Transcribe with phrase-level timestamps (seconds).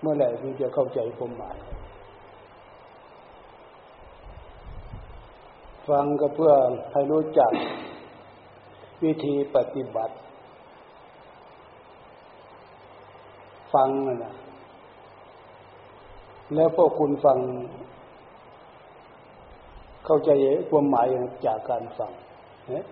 [0.00, 1.56] เมื่อไหร่มันจะเข้าใจความหมาย
[5.88, 6.52] ฟังก็เพื่อ
[6.92, 7.52] ให้รู้จัก
[9.04, 10.14] วิธีปฏิบัติ
[13.74, 13.88] ฟัง
[14.24, 14.34] นะ
[16.54, 17.38] แล้วพวกคุณฟัง
[20.06, 20.30] เข้าใจ
[20.70, 21.06] ความหมาย
[21.46, 22.12] จากการฟัง
[22.70, 22.84] เนี่ย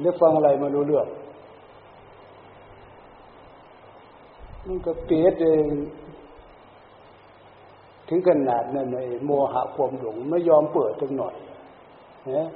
[0.00, 1.08] หรือฟังอะไรมารู้เรื่อง
[4.66, 5.66] มันก็เปียนเอง
[8.08, 11.34] ถึงขนาดนั้นเลยโมหะความหลงไม่ยอมเปิดตั้งหน่อย
[12.38, 12.48] นะ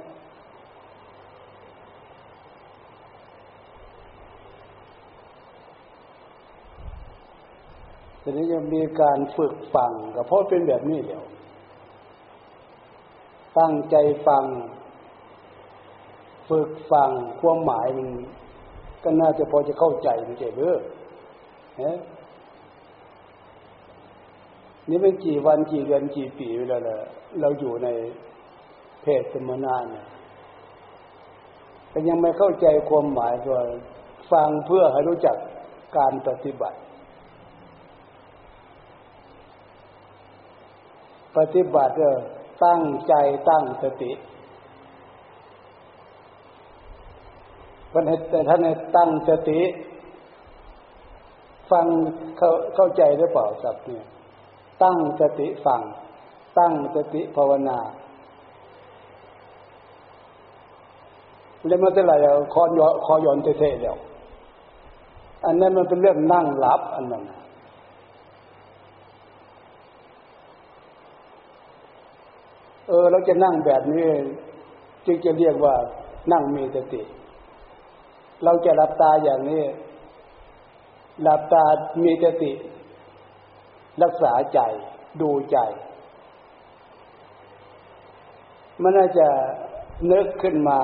[8.21, 11.23] ทีนี้ยังมีการฝึกฟังก็เพราะเป็นแบบนี้เดียว
[13.59, 13.95] ตั้งใจ
[14.27, 14.43] ฟัง
[16.49, 17.09] ฝึกฟัง
[17.41, 18.07] ความหมายมัน
[19.03, 20.77] ก็น่าจะพอจะเข้าใจมันจะเลือ
[24.89, 26.97] นี่เป็นกี่วันกี่เดือนกี่ปีแล้วล่ะ
[27.41, 27.87] เราอยู่ใน
[29.01, 30.05] เพศสมนานเนี่ย
[31.89, 33.55] แต่ยังไม่เข้าใจความหมายก็
[34.31, 35.37] ฟังเพื่อให้รู้จัก
[35.97, 36.77] การปฏิบัติ
[41.37, 42.09] ปฏิบัติก็
[42.65, 43.13] ตั้งใจ
[43.49, 44.11] ตั้งสติ
[47.93, 49.59] วันแต่ท่านให้ตั้งสติ
[51.71, 51.85] ฟัง
[52.37, 54.05] เข้าเข้าใจหรือเปล่าสับเนี่ย
[54.83, 55.81] ตั้งสติฟัง
[56.59, 57.79] ตั้งสติภาวนา
[61.67, 63.97] แล้วมันจะอะไรคอยคอยอนเทๆแล้ว
[65.45, 67.23] อันนั้นมันเป็นเรื่องนั่งหลับอันนั้น
[72.87, 74.05] เออเราจะนั่งแบบนี้
[75.05, 75.75] จึงจะเรียกว่า
[76.31, 77.01] นั่งมีสติ
[78.43, 79.63] เราจะหลับตาอย่างนี้
[81.21, 81.63] หลับตา
[82.03, 82.51] มีสติ
[84.03, 84.59] รักษาใจ
[85.21, 85.57] ดูใจ
[88.81, 89.27] มันน่าจะ
[90.11, 90.79] นึกขึ้นมา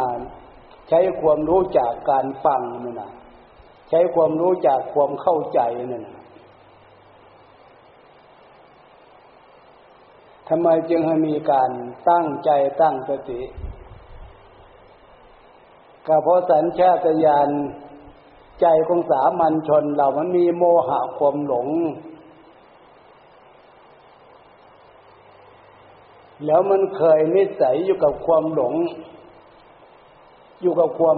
[0.89, 3.11] ใช้ความรู้จากการฟังนั่นะ
[3.89, 5.59] ใช้ความรู้จากความเข้าใจ
[5.91, 6.15] นั่นนะ
[10.49, 11.69] ทำไมจึงให้มีการ
[12.09, 12.49] ตั้งใจ
[12.81, 13.41] ตั้งสติ
[16.07, 17.49] ก็เพราะสัญชาตญาณ
[18.61, 21.67] ใจของสามัญชนเรามันมีโมหะความหลง
[26.45, 28.73] แล้วมันเคยนิสัยอยู่กับความหลง
[30.61, 31.17] อยู่กับความ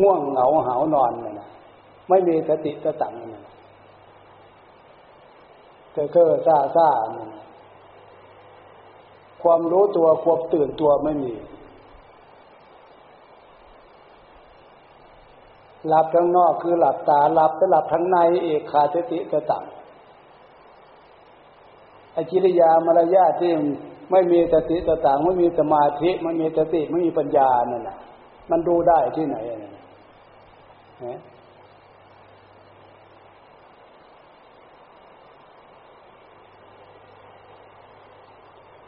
[0.00, 1.48] ง่วงเหงาหานอนน่ะ
[2.08, 3.44] ไม่มีสติสตังน่ะ
[5.92, 6.88] เก้อเก้อซ่าซ่า
[9.42, 11.32] ความรู้ตัวควบตื่นตัวไม่มี
[15.88, 19.64] หลับทั้งนอกคือหลับตาหลับแต่หลับทั้งในเอกขาสติสตัง
[22.14, 23.52] อจิริยามารยาที่
[24.10, 27.98] ไม่มีสติสต่างไม่มีสมาธิไม่มีสติไม่มีปัญญานั่นน่ะ
[28.50, 31.18] มันดูได้ที่ไหนเนี่ย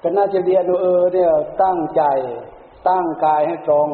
[0.02, 1.30] ก็น่าจะเรียนเออเนี่ย
[1.62, 2.02] ตั้งใจ
[2.88, 3.88] ตั้งกายให้ตรง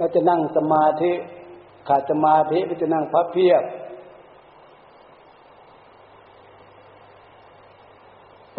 [0.00, 1.12] แล้วจะนั่งสมาธิ
[1.88, 3.62] ขาดสมาธิก็จะนั่งพับเพียบ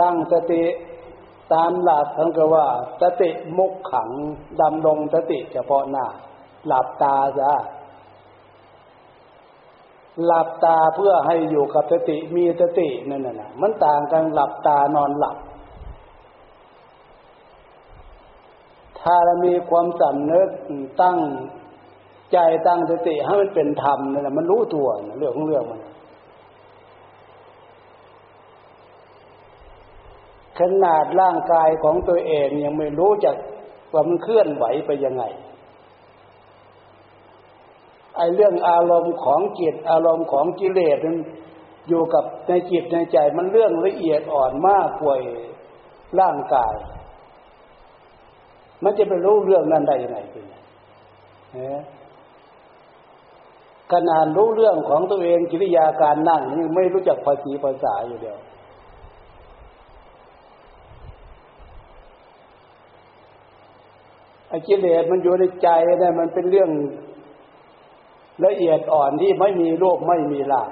[0.02, 0.64] ตั้งสติ
[1.54, 2.68] ตามหลักท่านก็ว่า
[3.02, 4.10] สติมุกขัง
[4.62, 6.06] ดำลงสติเฉพาะหน้า
[6.68, 7.52] หลับตาจ้ะ
[10.26, 15.38] หลับตาเพื่อให้อยู่กับสติมีสตินั่นน่ะมันต่างกันหลับตานอนหลับ
[19.04, 20.50] ถ้าเรามีความสำนึก
[21.02, 21.20] ตั้ง
[22.34, 24.88] ใจตั้งสติให้มันเป็นธรรมนั่แหละมันรู้ตัว
[25.20, 25.82] เรื่องของเรื่องมัน
[30.60, 33.36] ขนาดร่างกายของตัวเองยังไม่รู้จัก
[33.94, 35.24] ว่ามันเคลื่อนไหวไปยังไง
[38.16, 41.18] ไอ้เรื่องอารมณ์ของจิตอารมณ์ของกิเลสนั้น
[41.88, 45.16] อยู่กับในจิตในใจมันเรื่องละเอียดอ่อนมากกว่า
[46.20, 46.74] ร่างกาย
[48.84, 50.46] มันจะไปรู้เรื่องนั้นได้ยังไงเป็น
[53.92, 58.38] ขนาดรู้เรื่องของตัวเองกิริยาการนั่งนี่ไม่รู้จักภาษีภาษาอยู่เดียว
[64.50, 66.70] ไอ้กิเลสมันอยู่ในใจเนี่ยมันเป็นเรื่อง
[68.46, 70.64] ละเอียดอ่อนที่ไม่มีโรคไม่มีลา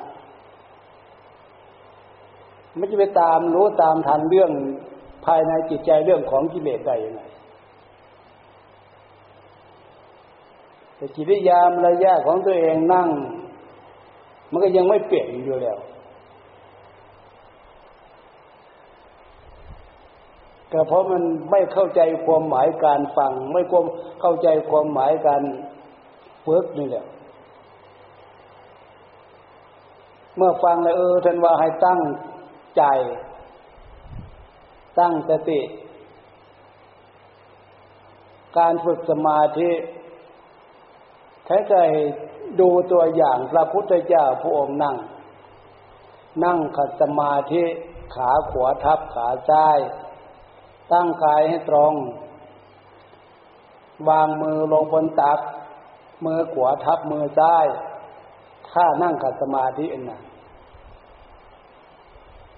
[2.76, 4.52] ไม่จะไปตามรู้ตามทันเรื่อง
[5.26, 7.22] ภายในจิตใจเรื่องของกิเลสได้ยังไง
[11.00, 13.08] แต่กิริยามระยะของตัวเองนั่ง
[14.52, 15.78] มันก็ยังไม่เปลี่ยนอยู่แล้ว
[20.72, 23.86] ก็เพราะมันไม่เข้าใจความหมายการฟัง ไม่ความ
[24.22, 25.44] เข้าใจความหมายการ
[26.46, 27.06] ฝึกนี่แหละ
[30.36, 32.00] เมื่อฟังแล้วเออท่านว่าให้ตั้ง
[32.78, 32.84] ใจ
[35.00, 35.62] ตั้งสติ
[38.58, 39.70] การฝึกสมาธิ
[41.50, 41.76] แท้ใจ
[42.60, 44.96] ดูตัวอย่างพระพุทธเจ้าพระองค์นั่ง
[46.44, 47.64] นั่งขัดสมาธิ
[48.16, 49.80] ขาขวาทับขาซ้าย
[50.94, 51.94] ตั้งกายให้ตรง
[54.10, 55.40] วางมือลงบนตัก
[56.26, 57.66] มือขวาทับมือซ้าย
[58.70, 60.22] ถ้านั่งขัดสมาธิน่ะ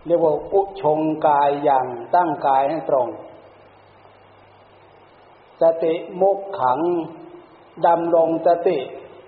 [0.06, 1.86] เรียกว่าอุชงกายอย่าง
[2.16, 3.08] ตั้งกายให้ตรง
[5.62, 6.80] สติมุกขัง
[7.86, 8.78] ดำลงสติ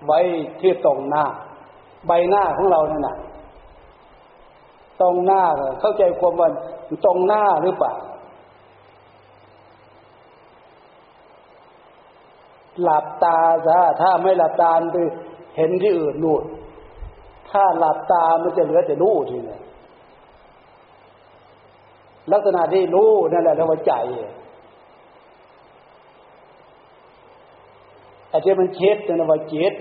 [0.06, 0.20] ไว้
[0.60, 1.24] ที่ตรงหน้า
[2.06, 3.16] ใบหน้าของเราเนั่นน่ะ
[5.00, 5.42] ตรงหน้า
[5.80, 6.48] เข้าใจความว่า
[7.04, 7.94] ตรงหน้าหรือเปล่า
[12.82, 14.96] หลับตาซะถ้าไม่หลับตาไป
[15.56, 16.44] เห็นที่อื่นนู่น
[17.50, 19.60] ถ้าหลับตามันจะเหลือแต่รู้ทีเนี่ย
[22.32, 23.94] ลักษณะที่รู้นั่นแหละเรียกว่าใจ
[28.34, 29.74] ไอ้ที่มันเช็ดนั่นว่าจิต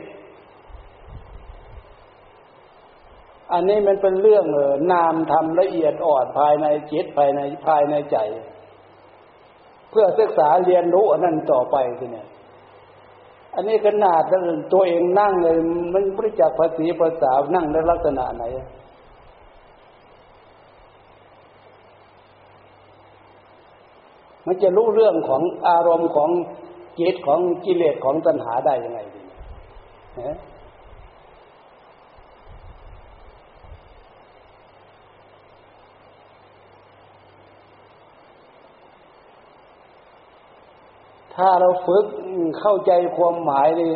[3.51, 8.17] อันนี้มันเป็นเรื่องเออนามทำละเอียดอ่อนภายในจิตภายในภายในใจ
[9.89, 12.25] เพื่อศึกษาเรียนรู้อันนั้นต่อไปทีนี้
[13.55, 14.21] อันนี้ขนาด
[14.73, 15.57] ตัวเองนั่งเลย
[15.93, 18.43] มันไม่จักภาษีภาษานั่งในลักษณะไหน
[24.45, 26.29] มันจะรู้เรื่องของอารมณ์ของ
[26.99, 29.21] จิตของกิเลสของตัณหาได้ยังไงดี
[30.21, 30.37] นะ
[41.35, 42.05] ถ้าเราฝึก
[42.59, 43.93] เข้าใจความหมายเลย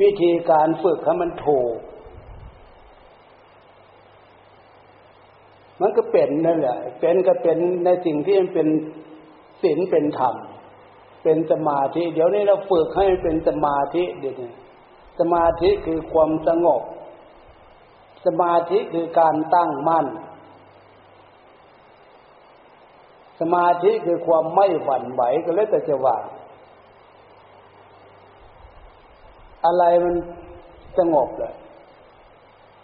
[0.00, 1.74] วิธีการฝึกให้มันถูก
[5.80, 8.68] มันก็เป็นนั่นแหละ เป็นก็เป็นในสิ่งที่มันเป็น
[9.62, 10.34] ศีลเป็นธรรม
[11.22, 14.50] เป็นสมาธิ เดี๋ยวนี้เราฝึกให้เป็นสมาธิเดี๋ยวนี้
[15.20, 16.82] สมาธิคือความสงบ
[18.26, 20.06] สมาธิคือการตั้งมั่น
[23.40, 26.16] สมาธิคือความไม่หวั่นไหวก็เลยแต่จะว่า
[29.66, 30.14] อะไรมัน
[30.98, 31.54] สงบเลย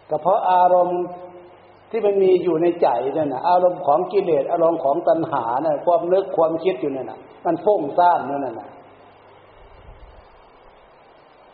[0.09, 1.01] ก็เพราะอารมณ์
[1.91, 8.71] ที่มันมีอยู่ในใจนั่นนะอารมณ์ของกิเลสอารมณ์ของตัณหานะ่ะความนึกความคิดอยู่นั่นนะมันฟุ้งซ่านนั่นนะ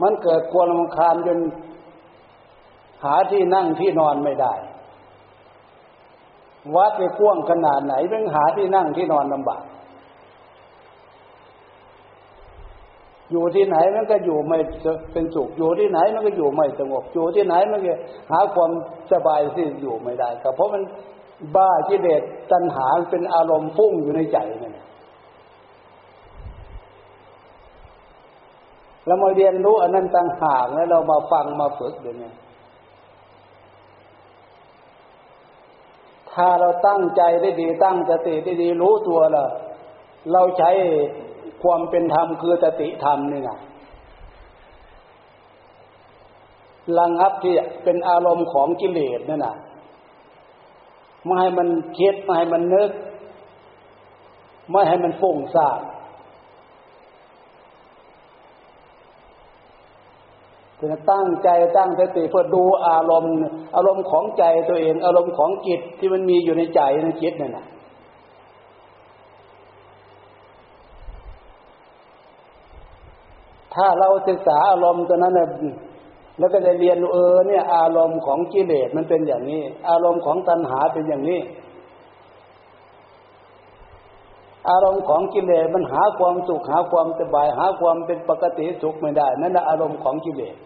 [0.02, 1.38] มันเกิดความรำคาญจน
[3.04, 4.54] หาที่นั่งที่นอนไม่ได้
[6.74, 9.62] วัดไปกว้างขนาดไหนเรื่องหาที่นั่งที่นอนลำบาก
[13.32, 14.58] อยู่ที่ไหนมันก็อยู่ไม่
[15.12, 17.94] เป็นสุข อยู่ที่ไหนมันก็อยู่ไม่สงบ อยู่ที่ไหนมันก็
[18.30, 18.70] หาความ
[19.12, 20.82] สบายที่อยู่ไม่ได้ก็เพราะมัน
[21.56, 24.78] บ้ากิเลสตัณหาเป็นอารมณ์ฟุ้งอยู่ในใจนั่น
[29.06, 32.30] เรามาเรียนรู้อันนั้นต่างหากแล้วเรามาฟังมาฝึกเดี๋ยวนี้
[36.32, 39.48] ถ้าเราตั้งใจได้ดีตั้งสติได้ดีรู้ตัวล้ว
[40.32, 40.70] เราใช้
[41.62, 43.58] ความเป็นธรรมคือสติธรรมนี่นะ
[46.98, 47.54] ระงับที่
[47.84, 49.56] เป็นอารมณ์ของกิเลสนั่นน่ะ
[51.24, 52.90] ไม่ให้มันคิดไม่ให้มันนึก
[54.70, 55.80] ไม่ให้มันฟุ้งซ่าน
[60.92, 63.34] จะตั้งใจตั้งสติเพื่อดูอารมณ์
[63.76, 67.66] อารมณ์ของใจตัวเอง อารมณ์ของจิตที่มันมีอยู่ในใจในจิตนั่นน่ะ
[73.74, 75.48] ถ้าเราศึกษาอารมณ์ตัวนั้นนะ
[76.38, 81.40] แล้วก็จะเรียนเออเนี่ย อารมณ์ของกิเลสมันเป็นอย่างนี้ อารมณ์ของตัณหาเป็นอย่างนี้
[84.70, 90.56] อารมณ์ของกิเลสมันหาความสุขหาความสบาย หาความเป็นปกติสุขไม่ได้ นั่นแหละอารมณ์ของกิเลส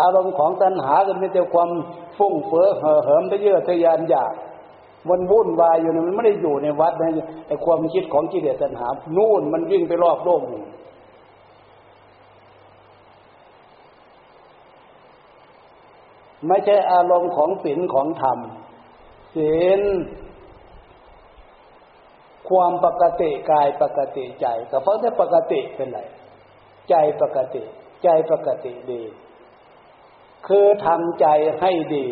[0.00, 1.70] อารมณ์ของตัณหาก็มีแต่ความ
[2.16, 4.32] ฟุ้งเฟ้อเห่อเหิมไปเยอะทะยานอยาก
[5.08, 7.10] มันวุ่นวายอยู่นะมันไม่ได้อยู่ในวัดนะ
[7.46, 10.62] ไอ้ความคิดของกิเลสตัณหา นู่นมันวิ่งไปรอบโลกอยู่
[16.48, 18.38] ไม่ใช่อารมณ์ของศีลของธรรม
[19.36, 19.80] ศีล
[22.48, 26.00] ความปกติกายปกติใจก็เพราะได้ปกติเป็นไร
[26.90, 27.62] ใจปกติ
[28.02, 29.02] ใจปกติดี
[30.46, 31.26] คือทำใจ
[31.60, 32.06] ให้ดี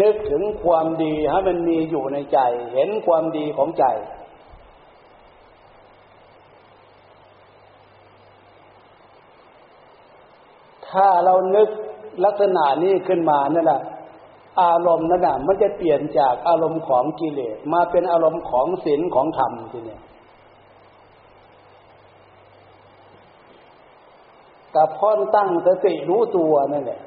[0.00, 2.38] นึกถึงความดีให้มันมีอยู่ในใจ
[2.72, 3.84] เห็นความดีของใจ
[10.88, 11.68] ถ้าเรานึก
[12.24, 13.82] ลักษณะนี้ขึ้นมานั่นแหละ
[14.62, 19.98] อารมณ์นั่นแหะมันจะเปลี่ยนจากอารมณ์ของกิเลสมาเป็นอารมณ์ของศีลของธรรมทีเนี้
[24.74, 27.00] กับพ่อนตั้งสติรู้ตัวนั่นแหละ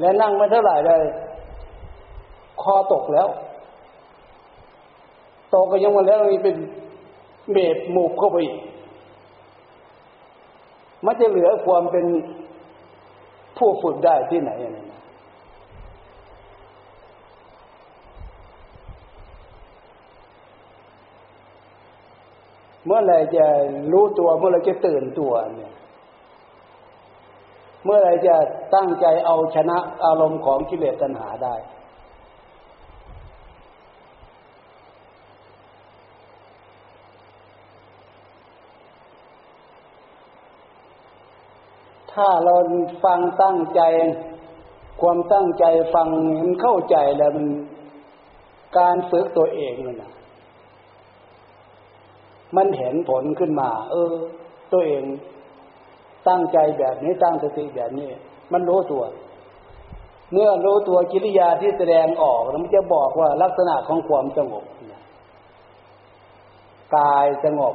[0.00, 1.02] และนั่งไม่เท่าไหร่เลย
[2.62, 3.28] คอตกแล้ว
[5.54, 6.56] ตกก็ยังมาแล้วนี่เป็น
[7.50, 8.56] เบ็ดหมูกเข้าไปอีก
[11.04, 12.06] มันจะเหลือความเป็น
[13.58, 14.86] ผู้ฝึกได้ที่ไหนนั่น
[22.84, 23.46] เมื่อไรจะ
[23.92, 25.74] รู้ตัวเมื่อไรจะตื่นตัวเนี่ย
[27.84, 28.36] เมื่อไรจะ
[28.74, 31.54] ตั้งใจเอาชนะอารมณ์ของกิเลสตัณหาได้
[42.18, 42.54] ถ้าเรา
[43.04, 43.80] ฟังตั้งใจ
[45.00, 47.46] ความตั้งใจฟังเห็นเข้าใจแล้วมัน
[48.78, 50.12] การฝึกตัวเองนั่นนะ
[52.56, 54.12] มันเห็นผลขึ้นมา เออ
[54.72, 55.04] ตัวเอง
[56.28, 58.08] ตั้งใจแบบนี้ตั้งสติแบบนี้
[58.52, 59.02] มันรู้ตัว
[60.32, 64.64] เมื่อรู้ตัวกิริยาที่แสดงออกมันจะบอกว่าลักษณะของความสงบ
[66.96, 67.74] กายสงบ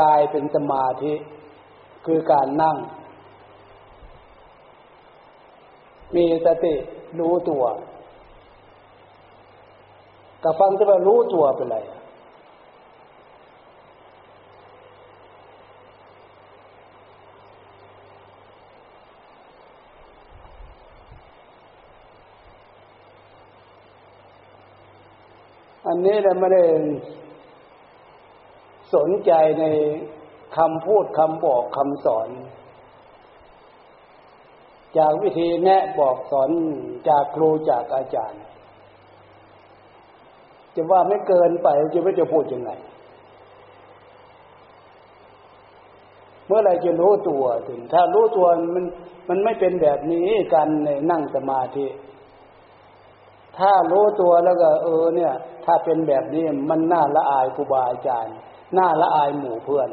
[0.00, 1.12] กายเป็นสมาธิ
[2.06, 2.76] คือการนั่ง
[6.16, 6.74] มีสติ
[7.18, 7.64] รู้ตัว
[10.40, 11.78] แต่ฟังจะไปรู้ตัวเป็นไร
[25.86, 26.62] อันนี้เราไม่ได้
[28.94, 29.64] สนใจใน
[30.56, 32.28] คำพูดคำบอกคำสอน
[34.98, 36.50] จากวิธีแนะบอกสอน
[37.08, 38.42] จากครูจากอาจารย์
[40.74, 42.70] จะว่าไม่เกินไปจะไม่จะพูดยังไง
[46.46, 48.84] เมื่อไรจะรู้ตัวถึง ถ้ารู้ตัวมัน
[49.28, 51.86] มันไม่เป็นแบบนี้กันในนั่งสมาธิ
[53.58, 55.32] ถ้ารู้ตัวแล้วก็เออเนี่ย
[55.64, 58.34] ถ้าเป็นแบบนี้มันน่าละอายครูบาอาจารย์
[58.78, 59.88] น่าละอายหมู่เพื่อน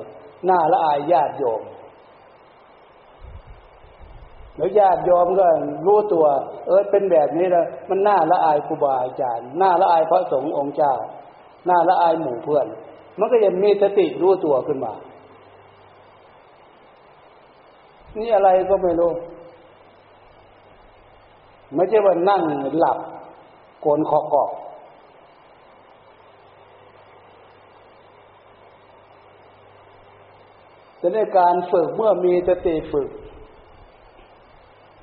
[0.45, 1.61] หน่าละอายญาติโยม
[4.57, 5.47] แล้วญาติยอมก็
[5.85, 6.25] รู้ตัว
[6.67, 10.93] เออเป็นแบบนี้แล้วมันน่าละอายครูบาอาจารย์น่าละอายพระสงฆ์องค์เจ้า
[11.69, 12.67] น่าละอายหมู่เพื่อน
[13.19, 14.93] มันก็ยังมีสติรู้ตัวขึ้นมา
[18.17, 19.11] นี่อะไรก็ไม่รู้
[21.75, 22.41] ไม่ใช่ว่านั่ง
[22.77, 22.97] หลับ
[23.81, 24.49] โกนคอกอก
[31.03, 33.09] แต่ในการฝึกเมื่อมีสติฝึก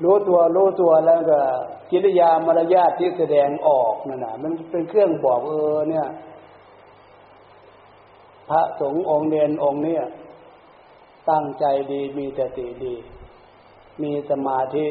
[0.02, 1.40] รู้ตัวรู้ตัวแล้วก็
[1.90, 6.06] กิริยามารยาทที่แสดงออกนั่นนะมันเป็นเครื่องบอกเออเนี่ย
[8.48, 10.04] พระสงฆ์องค์เนียนองค์เนี่ย
[11.30, 12.94] ตั้งใจดีมีสติดี
[14.02, 14.86] มีสมาธิ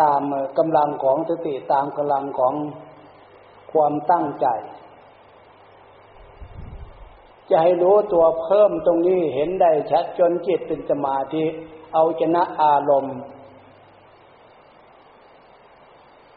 [0.00, 0.22] ตาม
[0.58, 2.54] กำลังของสติตามกำลังของ
[3.72, 4.46] ความตั้งใจ
[7.50, 11.44] จะให้รู้ตัวเพิ่มตรงนี้เห็นได้ชัดจนจิตเป็นสมาธิ
[11.94, 13.18] เอาชนะอารมณ์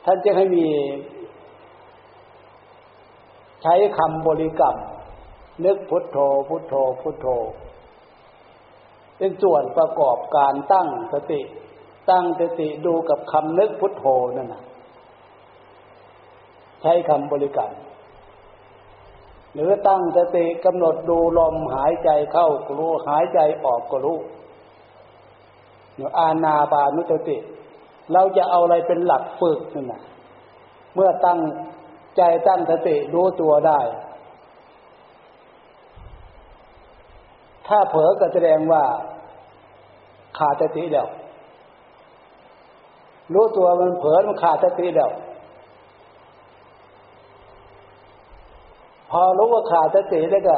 [0.05, 0.67] ท่านจะให้มี
[3.61, 4.77] ใช้คำบริกรรม
[5.65, 7.27] นึกพุทโธ พุทโธ พุทโธ
[9.17, 11.41] เป็นส่วนประกอบการตั้งสติ
[12.09, 14.05] ตั้งสติดูกับคำนึกพุทโธ
[14.37, 14.63] นั่นนะ
[16.81, 17.71] ใช้คำบริกรรม
[19.55, 24.17] หรือตั้งสติกำหนดดูลมหายใจเข้าก็รู้หายใจออกก็รู้
[25.95, 27.37] เนี่ยอาณาบานุสติ
[28.13, 30.01] เราจะเอาอะไรเป็นหลักฝึกนั่นนะ
[30.93, 31.39] เมื่อตั้ง
[32.17, 33.79] ใจตั้งสติรู้ตัวได้
[37.67, 38.83] ถ้าเผลอก็แสดงว่า
[40.37, 41.07] ขาดสติแล้ว
[43.33, 45.11] รู้ตัวมันเผลอมันขาดสติแล้ว
[49.04, 50.57] พ อรู้ว่าขาดสติแล้วก็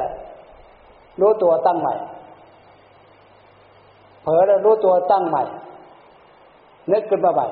[1.22, 1.94] รู้ตัวตั้งใหม่
[4.22, 5.44] เผลอแล้วรู้ตัวตั้งใหม่
[6.92, 7.48] นึกขึ้นมาใหม่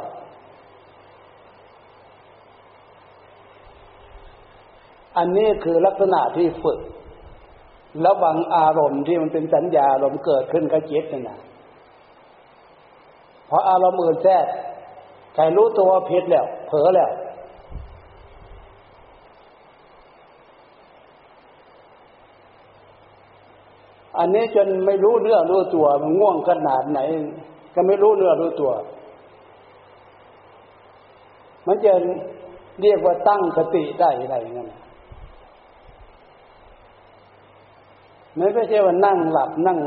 [5.18, 6.80] อันนี้คือลักษณะที่ฝึก
[8.06, 11.40] ระวังอารมณ์ที่มันเป็นสัญญาอารมณ์เกิดขึ้นกับจิตนั่นนะ
[13.48, 14.46] เพราะอารมณ์อื่นแทรก
[15.36, 17.12] ใครรู้ตัวผิดแล้ว เผลอแล้ว
[24.18, 27.00] อันนี้จนไม่รู้เนื้อรู้ตัวมันง่วงขนาดไหน
[27.76, 28.72] ก็ไม่รู้เนื้อรู้ตัว
[31.68, 31.94] มันจะ
[32.82, 34.70] เรียกว่าตั้งสติได้อะไรนั่น
[38.54, 39.80] ไม่ใช่ว่านั่งหลับนั่ง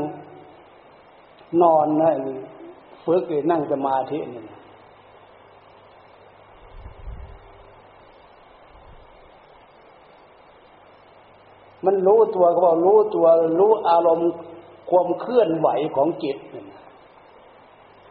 [1.61, 2.11] นอนนะ
[3.05, 4.43] ฝึกหรือนั่งสมาธินี่
[11.85, 13.25] มันรู้ตัวก็บอกรู้ตัว
[13.59, 14.29] รู้อารมณ์
[14.89, 16.37] ความเคลื่อนไหวของจิต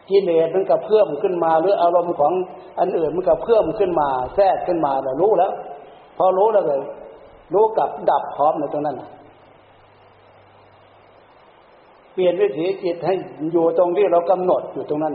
[0.09, 2.33] กิเลสมันก็เพิ่มขึ้นมา หรืออารมณ์ของ
[2.79, 5.51] อันอื่นมันก็เพิ่มขึ้นมา แทรกขึ้นมาแต่รู้แล้ว
[6.17, 6.81] พอรู้แล้วเลย
[7.53, 9.01] รู้กับดับพร้อมในตรงนั้น
[12.13, 13.13] เปลี่ยนวิถีจิตให้
[13.51, 15.13] อยู่ตรงที่เรากำหนดอยู่ตรงนั้น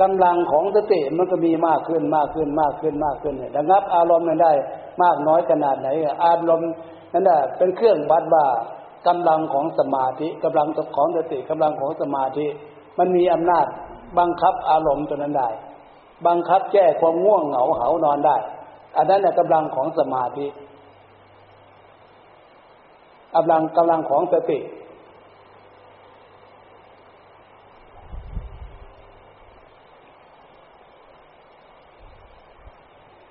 [0.00, 4.52] กำลังของสติมันก็มีมากขึ้นมากขึ้นมากขึ้นมากขึ้นเนี่ยระงับอารมณ์นั้นได้
[5.02, 5.88] มากน้อยขนาดไหน
[6.24, 6.70] อารมณ์
[7.12, 8.44] นั้นแหละเป็นเครื่องบัดว่า
[9.06, 12.46] กำลังของสมาธิกำลังของสติกำลังของสมาธิ
[12.98, 13.66] มันมีอำนาจ
[14.18, 15.48] บังคับอารมณ์ตัวนั้นได้
[16.26, 18.36] บังคับแก้ความง่วงเหงาเหานอนได้
[18.96, 20.46] อันนั้นแหละกำลังของสมาธิ
[23.34, 24.58] กำลังกำลังของสติ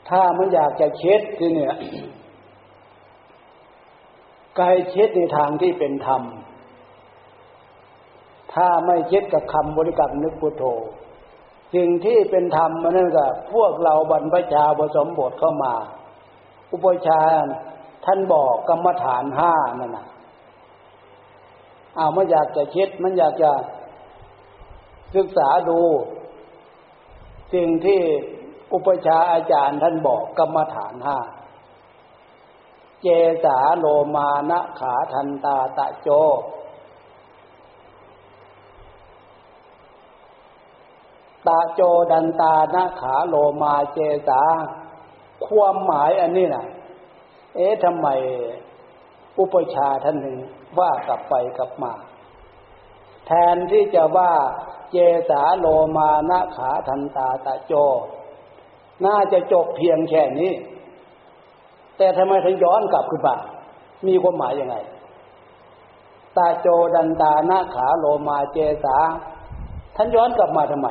[0.10, 1.76] ถ้ามันอยากจะเช็ดคือเนี่ย
[4.60, 6.22] กายเช็ดในทางที่เป็นธรรม
[8.54, 10.64] ถ้าไม่เช็ดกับคำบริกรรมนึกพุทโธ
[11.76, 15.74] สิ่งที่เป็นธรรมมันนั่นก็พวกเราบรรพชาผสมบทเข้ามา
[16.72, 17.22] อุปชา
[18.06, 20.06] ท่านบอกกรรมฐานห้านั่นนะ
[21.98, 23.52] อ้าวมันอยากจะคิดมันอยากจะ
[25.16, 25.80] ศึกษาดู
[27.54, 28.02] สิ่งที่
[28.74, 31.18] อุปชาอาจารย์ท่านบอกกรรมฐานห้า
[33.02, 33.08] เจ
[33.44, 36.10] สาโลมานะขาทันตาตะโจ
[41.48, 41.82] ตาโจ
[42.12, 44.42] ดันตานะขาโลมาเจสา
[45.46, 46.66] ความหมายอันนี้นะ่ะ
[47.56, 48.08] เอ๊ะทำไม
[49.40, 50.38] อุปชาท่านหนึ่ง
[50.80, 51.94] ว่ากลับไปกลับมา
[53.26, 54.34] แทนที่จะว่า
[54.92, 54.98] เจ
[55.30, 57.74] สาโลมานะขาทันตาตะโจ
[59.06, 60.52] น่าจะจบเพียงแค่นี้
[61.98, 63.36] แต่ทำไมถึงย้อนกลับขึ้นมา
[64.08, 64.76] มีความหมายยังไง
[66.38, 68.98] ตาโจดันตาหน้าขาโลมาเจสา
[69.96, 70.90] ท่านย้อนกลับมาทำไม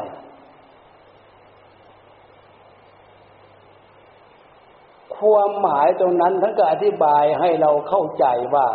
[5.16, 8.68] ความหมายตรงนั้นท่านก็อธิบายให้เราเข้าใจว่า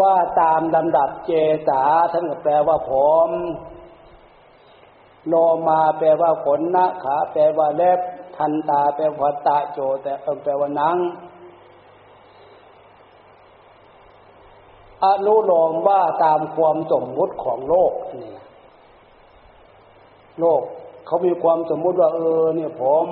[0.00, 1.32] ว่าตามลำดับเจ
[1.68, 2.92] สาท่านก็แปลว่าผ
[3.26, 3.28] ม
[5.28, 5.34] โล
[5.68, 8.00] มาแปลว่าขนนะขาแปลว่าเล็บ
[8.36, 10.12] ทันตาแปลว่าตาโจแต่
[10.44, 10.96] แปลว่านัง
[15.04, 18.32] อนุโลมว่าตามความสมมุติของโลกนี่
[20.40, 20.62] โลก
[21.06, 23.04] เขามีความสมมุติว่าเออเนี่ยผม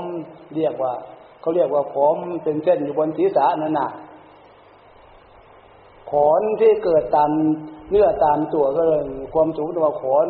[0.55, 0.95] เรียกว่า
[1.41, 3.91] เขาเรียกว่าผมเป็นเส้นอยู่บนศีรษะนั่นน่ะ
[6.13, 7.31] ขนที่เกิดตาม
[7.91, 9.03] เนื้อตามตัวก็เลย
[9.35, 10.29] ความสมมติว่าขน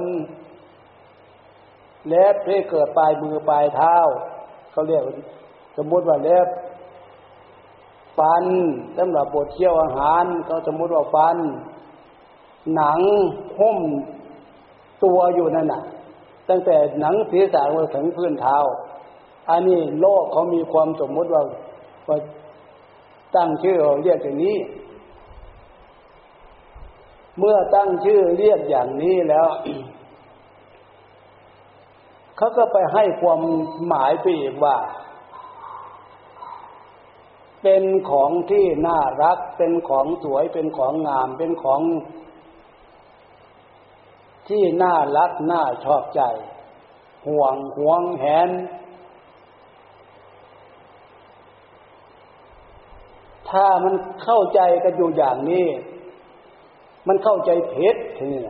[2.08, 3.96] เล็บที่เกิดปลายมือปลายเท้า
[4.70, 5.02] เขาเรียก
[5.76, 6.48] สมมติว่าเล็บ
[8.18, 8.44] ฟัน
[8.98, 11.36] สำหรับบดเคี้ยวอาหารเขาสมมติว่าฟัน
[12.74, 13.00] หนัง
[13.58, 13.78] หุ้ม
[15.04, 15.82] ตัวอยู่นั่นน่ะ
[16.48, 18.56] ตั้งแต่หนังศีรษะไปถึงพื้นเท้า
[19.50, 21.42] อันนี้โลกเขามีความสมมติว่า
[22.08, 22.18] ว่า
[23.36, 24.56] ตั้งชื่อเรียกอย่างนี้
[27.38, 29.48] เมื่อตั้งชื่อเรียกอย่างนี้แล้ว
[32.36, 33.40] เขาก็ไปให้ความ
[33.86, 34.76] หมายไปอีกว่า
[37.62, 41.80] เป็นของที่น่ารัก เป็นของสวย เป็นของงาม เป็นของ
[44.48, 46.22] ที่น่ารักน่าชอบใจ
[47.26, 48.50] ห่วงห่วงแหน
[53.50, 53.94] ถ้ามัน
[54.24, 55.66] เข้าใจกันอยู่อย่างนี้
[57.08, 58.42] มันเข้าใจเพชรทีนี้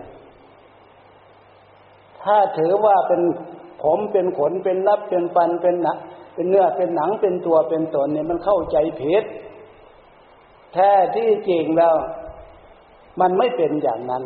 [2.23, 3.21] ถ้าถือว่าเป็น
[3.87, 5.99] ผมเป็นขนเป็นรับเป็นฟันเป็นหนัก
[6.35, 9.25] เป็นเนื้อเป็นหนังเป็นตัวเป็นตนเนี่ยมันเข้าใจผิด
[10.73, 11.95] แท้ที่จริงแล้ว
[13.21, 14.25] มันไม่เป็นอย่างนั้น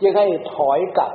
[0.00, 1.12] จึงให้ถอยกลับ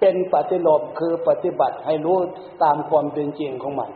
[0.00, 2.18] เป็นปฏิโลมคือปฏิบัติให้รู้
[2.62, 3.90] ตามความเป็นจริงของมัน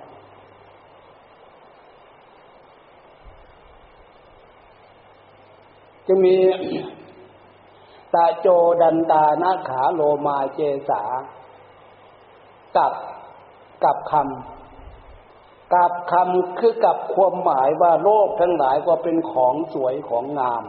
[6.07, 6.35] จะมี
[8.16, 8.48] ตาโจ
[8.83, 11.02] ดันตานาขาโลมาเจสา
[12.76, 12.92] กับ
[13.85, 20.64] กับคำกับคำคือกับความหมายว่าโลกทั้งหลายก็เป็นของสวยของงาม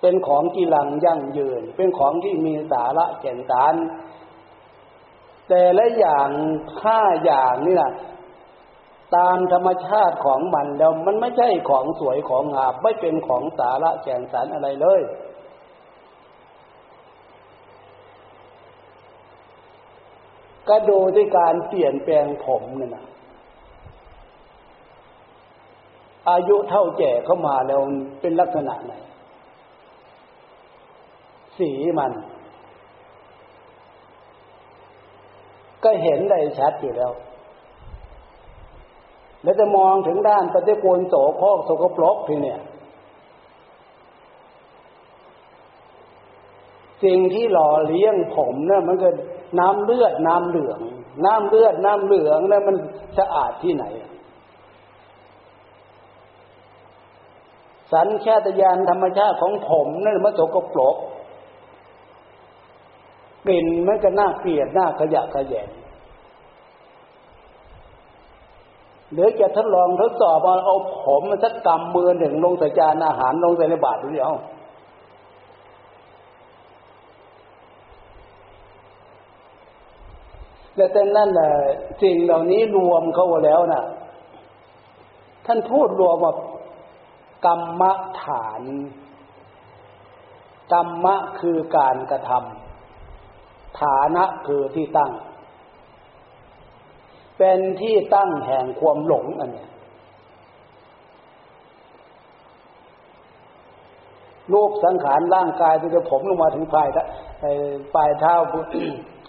[0.00, 3.74] เป็นของกีรังยั่งยืน เป็นของที่มีสาระแก่นสาร
[5.48, 6.30] แต่ละอย่าง
[6.82, 7.92] ห้าอย่างนี่นะ
[9.16, 15.00] ตามธรรมชาติของมันแล้วมันไม่ใช่ของสวยของงามไม่เป็นของสาระแก่นสารอะไรเลย
[20.70, 23.04] ก็ดูที่การเปลี่ยนแปลงผมเนี่ยนะ
[26.30, 27.80] อายุเท่าแก่เข้ามาแล้ว
[28.20, 28.92] เป็นลักษณะไหน
[31.58, 32.12] สีมัน
[35.84, 37.12] ก็เห็นได้ชัดอยู่แล้ว
[39.42, 42.60] แล้วจะมองถึงด้านปฏิกูลโสโครกสกปรกทีเนี่ย
[47.04, 49.08] สิ่งที่หล่อเลี้ยงผมเนี่ยมันก็
[49.58, 50.80] น้ำเลือดน้ำเหลือง
[51.24, 52.76] น้ำเลือดน้ำเหลืองนี่มัน
[53.18, 53.84] สะอาดที่ไหน
[57.92, 60.96] สัญชาตญาณธรรมชาติของผมนั่นมันสกปรก
[63.44, 65.68] กลิ่นมันก็น่าเกลียดน่าขยะขยง
[69.12, 74.32] หรือจะทดลองทดสอบมาเอาผมมันสักกำมือหนึ่งลงใส่จานอาหารลงใส่ในบาตรดูเดียว
[80.74, 81.52] แต่นั่นแหละ
[82.02, 83.84] สิ่งเหล่านี้รวมเข้าแล้วนะ่ะ
[85.46, 86.34] ท่านพูดรวมว่า
[87.46, 87.82] กรรม
[88.22, 88.62] ฐาน
[90.72, 95.12] กรรมะคือการกระทำฐานะคือที่ตั้ง
[97.38, 99.66] เป็นที่ตั้งแห่งความหลงอันนี้
[104.52, 106.88] รูปสังขารร่างกายที่จะผมลงมาถึงปลาย
[107.94, 108.34] ปลายเท้า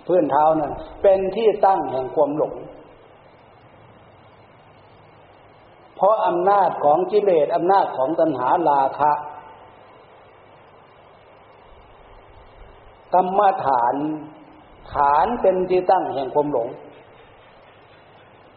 [0.07, 2.53] พื้นเท้านั่นเป็นที่ตั้งแห่งความหลง
[5.95, 9.11] เพราะอำนาจของกิเลสอำนาจของตัณหาราคะ
[13.13, 13.95] กรรมฐาน
[14.93, 16.69] ฐานเป็นที่ตั้งแห่งความหลง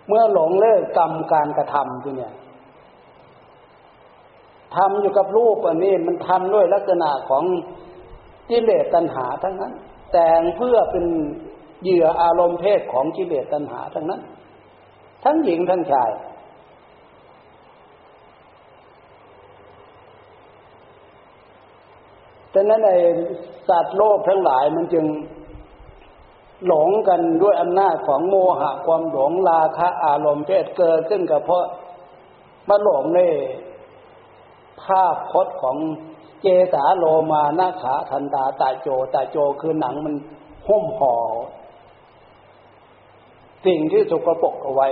[0.09, 2.35] เมื่อหลงเลิกกรรมการกระทำที่เนี่ย
[4.76, 7.44] ทำอยู่กับรูปอันนี้มันทำด้วยลักษณะของ
[8.50, 9.72] กิเลสตัณหาทั้งนั้น
[10.14, 11.07] แต่งเพื่อเป็น
[11.83, 14.22] เหยื่ออารมณ์เพศของกิเลสตัณหาทั้งนั้น
[15.24, 16.11] ทั้งหญิงทั้งชาย
[22.55, 22.92] ดังนั้นใน
[23.68, 25.07] สัตว์โลกทั้งหลายมันจึง
[26.66, 31.66] หลงกันด้วยอำนาจของโมหะความหลงราคะอารมณ์เพศเกิดขึ้นกับเพราะ
[32.68, 33.20] มาหลงใน
[34.83, 35.77] ภาพพจน์ของ
[36.44, 40.14] เจสาโลมานาขาทันตาตาโจตาโจคือหนังมัน
[40.68, 41.14] หุ้มห่อ
[43.66, 44.88] สิ่งที่สกปรกเอาไว้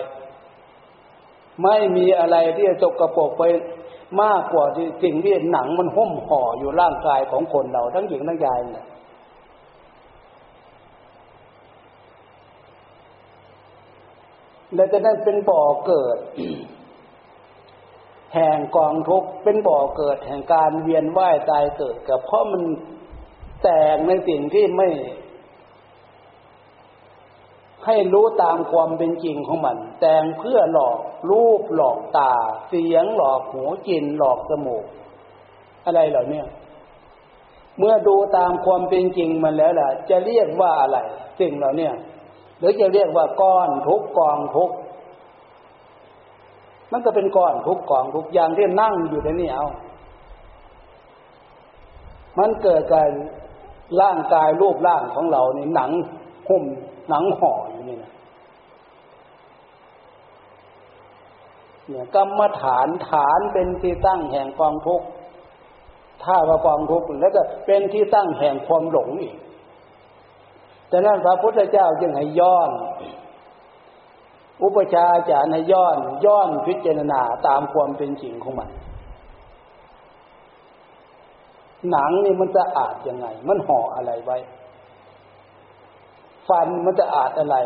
[1.63, 3.43] ไม่มีอะไรที่จะสกปรกไป
[4.23, 8.87] มากกว่าที่สิ่งที่หนังมันหุ้มห่ออยู่ร่างกายของคนเรา ทั้งหญิงทั้งชายเนี่ย
[14.75, 16.19] และจะนั่นเป็นบ่อเกิด
[18.35, 22.63] แห่งกองทุกข์เป็นบ่อเกิดแห่งการเวียนว่ายตายเกิดกับเพราะมัน
[23.63, 24.89] แตกในสิ่งที่ไม่
[27.87, 30.99] ให้รู้ตามความเป็นจริงของมัน แต่งเพื่อหลอก
[31.31, 32.33] รูปหลอกตา
[32.69, 34.85] เสียงหลอกหูจินหลอกจมูก
[35.85, 36.43] อะไรเหล่านี้
[37.79, 40.99] เมื่อดูตามความเป็นจริงมันแล้วล่ะ จะเรียกว่าอะไร
[41.41, 41.91] สิ่งเหล่านี้
[42.59, 44.71] หรือจะเรียกว่าก้อนทุกกองทุก
[46.93, 49.67] มันก็เป็นก้อนทุกกองทุกอย่างที่นั่งอยู่ในนี้เอา
[52.39, 53.11] มันเกิดการ
[54.01, 55.91] ร่างกายรูปร่างของเรานี่หนัง
[56.49, 56.65] หุ้ม
[57.09, 58.13] หนังห่ออยู่นี่นะ
[61.89, 65.07] เนี่ยกรรมฐานฐานเป็นที่ตั้งแห่งกองทุกข์
[66.23, 69.37] ถ้าว่ากองทุกข์แล้วก็เป็นที่ตั้งแห่งความหลงอีก
[70.89, 72.71] แต่นั้นพระพุทธเจ้าจึงให้ย้อน
[74.63, 78.71] อุปชาจารย์ย้อนย้อนพิจารณาตามความเป็นจริงของมัน
[81.91, 84.39] หนังนี่มันจะอาดยังไง มันห่ออะไรไว้
[86.49, 87.57] ฟันมันจะอาดอะไร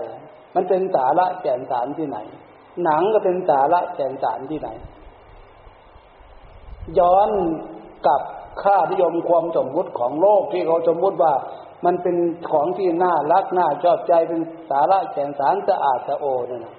[0.54, 2.18] มันเป็นสาระแก่นสารที่ไหน
[2.85, 4.68] หนังก็เป็นสาระแก่นสารที่ไหน
[6.98, 7.28] ย้อน
[8.06, 8.20] กับ
[8.62, 11.32] ค่านิยมความสมมุติของโลกที่เขาสมมุติว่า
[11.85, 12.16] มันเป็น
[12.50, 16.74] ของที่น่ารักน่าชอบใจเป็นสาระแก่นสารสะอาดสะโอเนี่ยนะ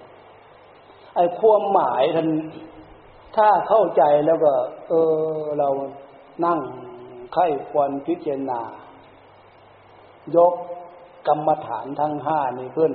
[1.18, 2.28] ไอ้ความหมายท่าน
[3.36, 4.54] ถ้าเข้าใจแล้วก็
[4.90, 5.70] เออ เรา
[6.46, 6.60] นั่ง
[7.34, 8.62] ไข้ควรพิจารณา
[10.36, 10.54] ยก
[11.28, 12.92] กรรมฐานทั้งห้านี้ขึ้น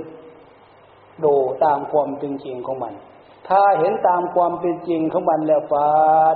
[1.24, 2.94] ดูตามความเป็นจริงของมัน
[3.48, 5.86] ถ้าเห็นตามความเป็นจริงของมันแล้วฟ้า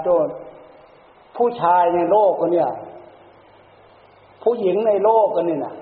[0.05, 0.29] โดน
[1.37, 2.70] ผู้ชายในโลกก็เนี่ย
[4.42, 5.75] ผู้หญิงในโลกก็นี่นะ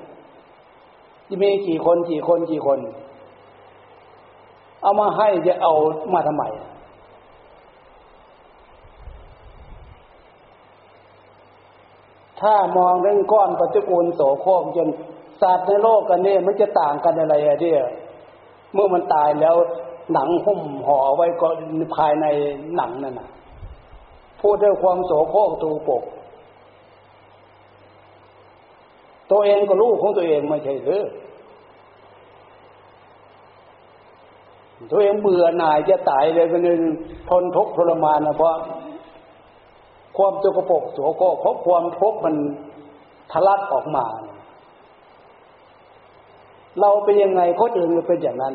[1.28, 2.78] จะมีกี่คนกี่คนกี่คน
[4.84, 5.72] เอามาให้จะเอา
[6.12, 6.44] มาทำไม
[12.40, 14.88] ถ้ามองเรื่องก้อนปฏิกูลโสโครกจน
[15.40, 17.72] สัตว์ในโลกกันนี่มันจะต่างกันอะไรอะที่
[18.74, 19.56] เมื่อมันตายแล้ว
[20.12, 21.48] หนังหุ้มห่อไว้ก็
[21.96, 22.26] ภายใน
[22.76, 23.28] หนังนั่นนะ
[24.40, 26.02] พูดด้วยความโสโครกตูปก
[29.30, 31.02] ตัวเองก็รู้ของตัวเองไม่ใช่หรือ
[34.90, 36.80] ตัวเองเบื่อหน่ายจะตายเลยก็นึง
[37.30, 38.50] ทนทุกข์ทรมานนะเพราะ
[40.16, 42.34] ความจกปกโสโครกเพราะความทุกข์มัน
[43.32, 44.04] ทะลักออกมา
[46.80, 48.54] เราเป็นยังไงคนอื่นก็เป็นอย่างนั้น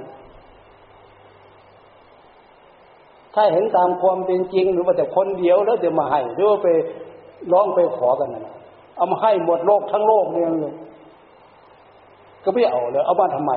[3.34, 6.68] ถ้าเห็นตามความเป็นจริงหรือว่าแต่คนเดียวแล้วจะมาให้หรือว่าไป
[7.52, 8.54] ร้องไปขอกันนะ
[8.96, 10.48] เอามาให้หมดโลกทั้งโลกเนี่ย
[12.44, 13.52] ก็ไม่เอาเลยเอามาทำไม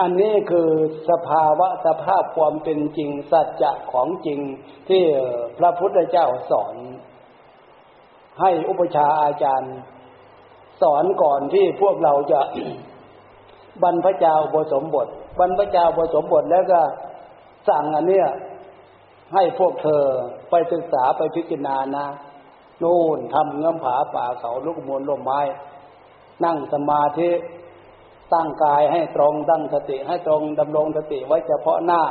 [0.00, 0.70] อันนี้คือ
[1.10, 4.40] สภาวะสภาพความเป็นจริง สัจจะของจริง
[4.88, 5.02] ที่
[5.58, 6.74] พระพุทธเจ้าสอน
[8.40, 9.76] ให้อุปชาอาจารย์
[10.82, 12.40] สอนก่อนที่พวกเราจะ
[13.82, 15.06] บรรพเจ้าบสมบท
[15.38, 16.80] บรรพเจ้าบสมบทแล้วก็
[17.68, 18.28] สั่งอันเนี้ย
[19.34, 20.02] ให้พวกเธอ
[20.50, 22.06] ไปศึกษาไปพิจารณานะ
[22.82, 25.40] นู่นทำเงื่อมผาป่าเขาลูกมวลลมไม้
[26.44, 27.30] นั่งสมาธิ
[28.32, 32.02] ตั้งกายให้ตรงตั้งสติให้ตรงดำรงสติไว้เฉพาะหน้า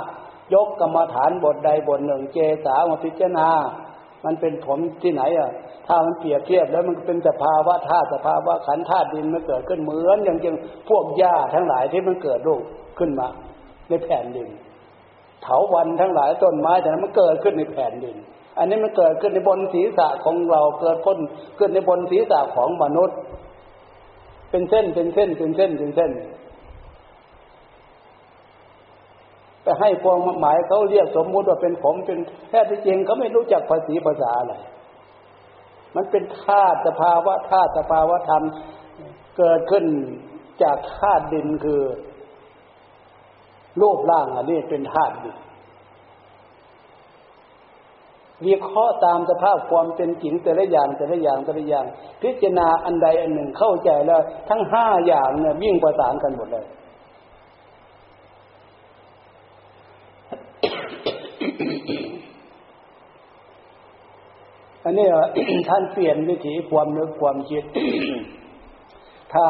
[0.54, 3.48] ยกกรรมฐานบทใดบทหนึ่งเจสามาพิจารณา
[4.26, 5.52] มันเป็นผลที่ไหนอะ
[5.88, 10.56] ถ้ามันเปรียบเทียบแล้วมันเป็นสภาวะธาตุสภาวะขันธาตุดินมันเกิดขึ้นเหมือนอย่างเช่น
[10.90, 12.62] พวกหญ้าทั้งหลายที่มันเกิดลูก
[13.00, 13.28] ขึ้นมา
[13.90, 14.50] ในแผ่นดิน
[15.44, 18.16] เถาวันทั้งหลายต้นไม้แต่นั้นมันเกิดขึ้นในแผ่นดิน
[18.58, 21.18] อันนี้มันเกิดขึ้นในบนศีรษะของเราเกิดพ้น
[21.58, 23.18] ขึ้นในบนศีรษะของมนุษย์
[24.54, 26.12] เป็นเส้นเป็นเส้นเป็นเส้นเป็นเส้น
[29.64, 34.54] ไปให้พวงหมายเขาเรียกสมมุติว่าเป็นผมเป็นแท้ที่จริงเขาไม่รู้จักภาษีภาษาอะไร
[35.96, 38.44] มันเป็นธาตุสภาวะธาตุสภาวะธรรม
[39.38, 39.86] เกิดขึ้น
[40.64, 41.82] จากธาตุดินคือ
[43.82, 45.38] รูปร่างอันนี้เป็นธาตุดิน
[48.48, 51.86] วิเคราะห์ตามสภาพความเป็นจริงแต่ละอย่างแต่ละอย่างแต่ละอย่าง
[52.22, 56.66] พิจารณาอันใดอันหนึ่งเข้าใจแล้ว ทั้งห้าอย่างเนี่ยวิ่งประสานกันหมดเลย
[64.86, 65.08] อันนี้
[65.70, 67.64] ท่านเปลี่ยนวิถีความนึกความคิด
[69.34, 69.46] ถ้า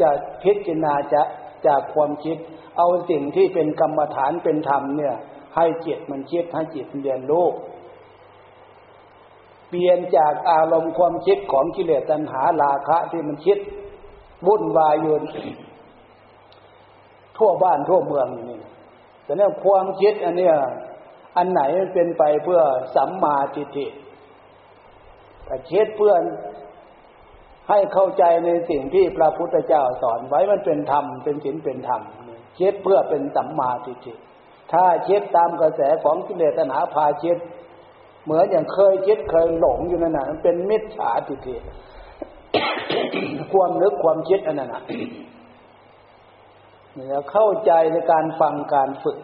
[0.00, 0.10] จะ
[0.42, 1.22] พิจารณาจะ
[1.66, 2.36] จากความคิด
[2.76, 5.14] เอาสิ่งที่เป็นกรรมฐานเป็นธรรมเนี่ย
[5.56, 7.46] ให้จิตมันคิดให้จิตเรียนรู้
[9.68, 13.58] เปลี่ยนจากอารมณ์ความคิดของกิเลสตัณหาราคะที่มันคิด
[14.46, 15.16] วุ่นวายอยู่
[17.36, 18.60] ทั่วบ้านทั่วเมืองนี่
[19.24, 20.56] แต่เนี่ยความคิดอันเนี้ย
[21.36, 22.60] อันไหนมันเป็นไปเพื่อ
[22.96, 23.86] สัมมาทิฏฐิ
[25.44, 26.22] แต่คิดเพื่อน
[27.68, 32.02] ให้เข้าใจในสิ่งที่พระพุทธเจ้าสอนไว้มันเป็นธรรมเป็นศีลเป็นธรรม
[32.58, 34.14] คิดเพื่อเป็นสัมมาทิฏฐิ
[34.72, 37.36] ถ้าคิดตามกระแสของกิเลสตัณหาพาคิด
[38.28, 41.56] เหมือนอย่างเคยคิดเคยหลงอยู่นั่นน่ะมันเป็นมิจฉาทิฏฐิ
[43.52, 44.82] ความนึกความคิดอันนั้นน่ะ
[46.94, 49.18] เนี่ยเข้าใจในการฟังการฝึก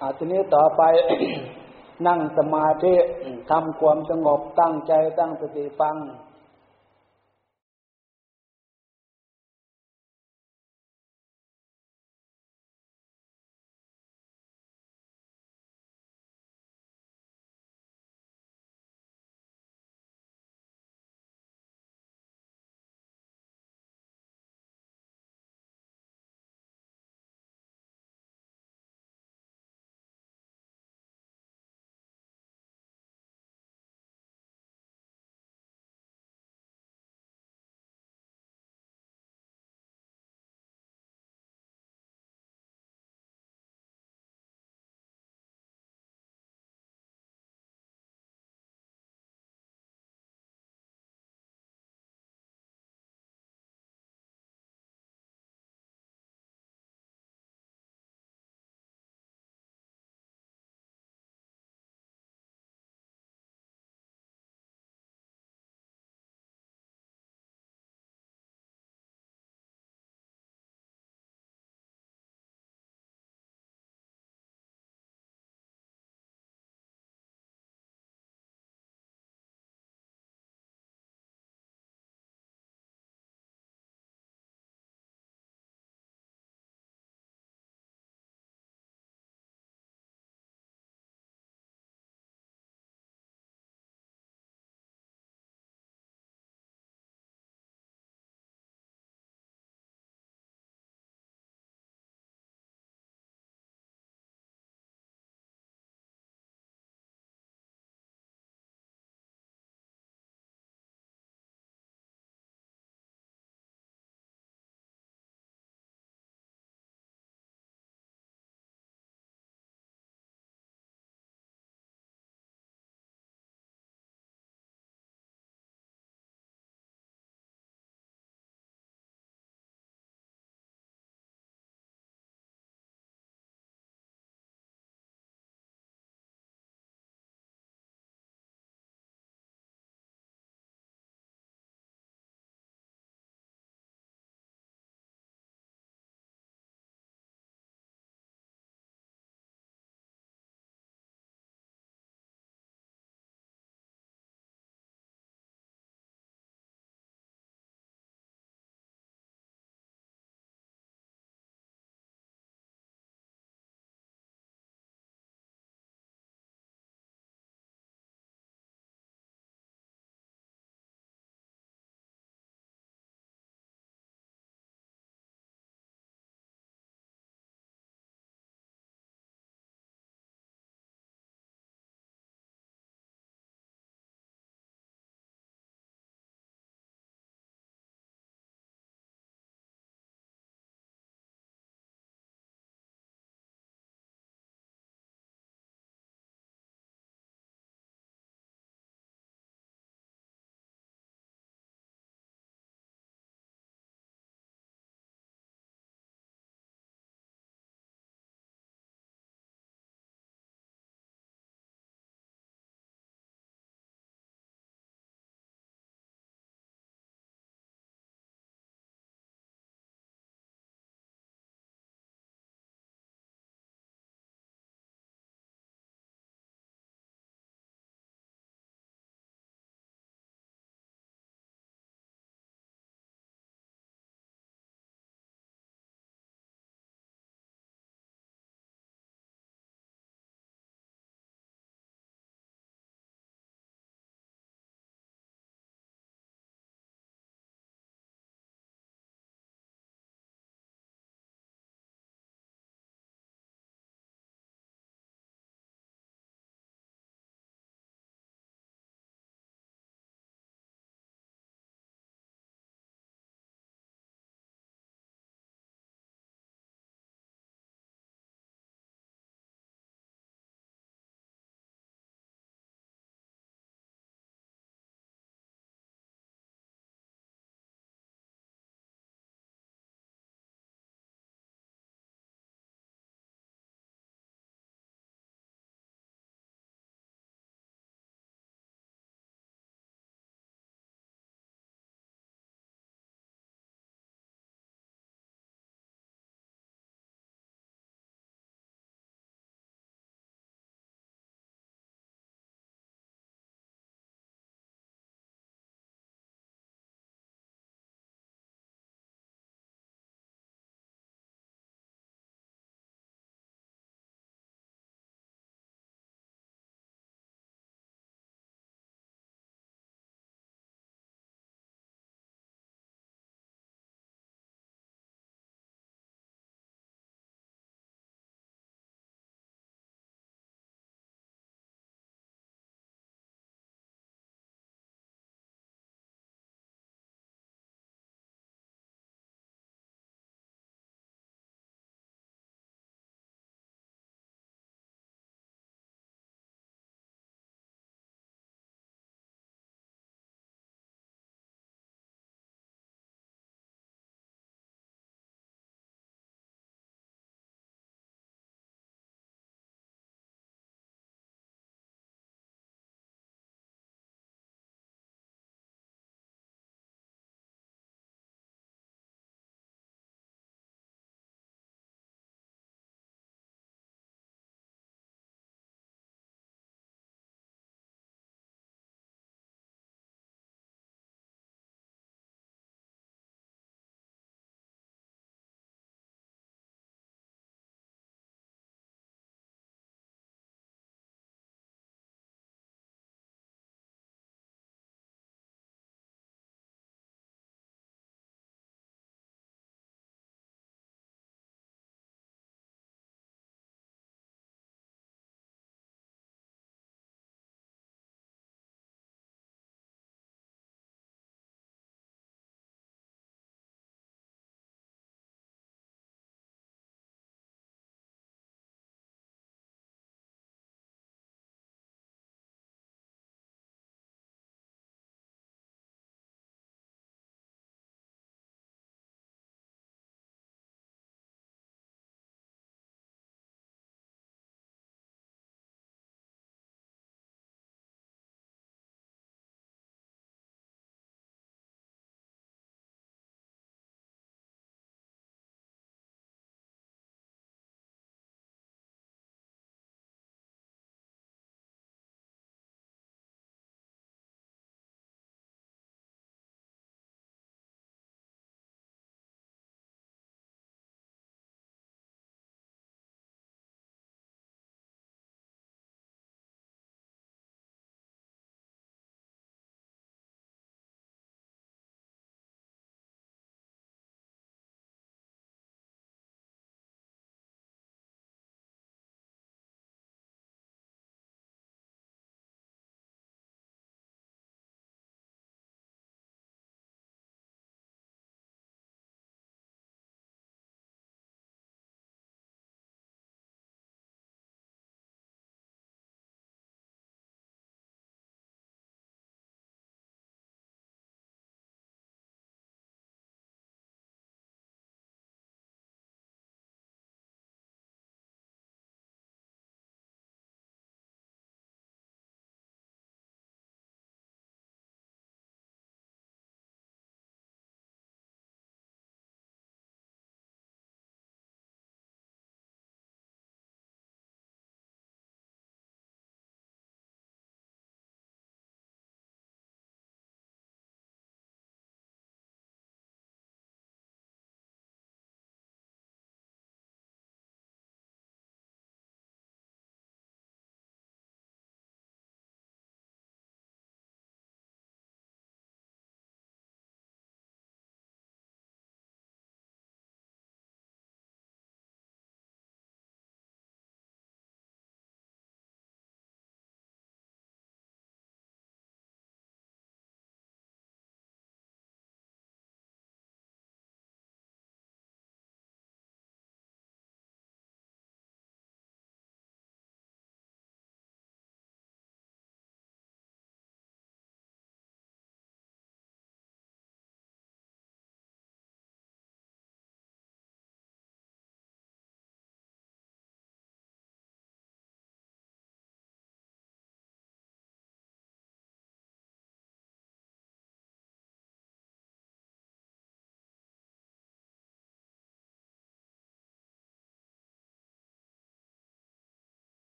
[0.00, 0.82] อาทีนี้ต่อไป
[2.06, 2.94] นั่งสมาธิ
[3.50, 5.96] ทำความสงบตั้งใจตั้งสติฟัง